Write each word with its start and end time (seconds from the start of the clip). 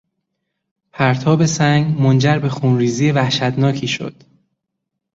پرتاب 0.91 1.45
سنگ 1.45 2.01
منجر 2.01 2.39
به 2.39 2.49
خونریزی 2.49 3.11
وحشتناکی 3.11 3.87
شد. 3.87 4.23